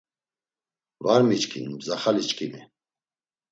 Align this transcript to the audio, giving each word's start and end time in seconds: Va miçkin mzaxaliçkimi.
Va 1.03 1.15
miçkin 1.27 1.65
mzaxaliçkimi. 1.75 2.61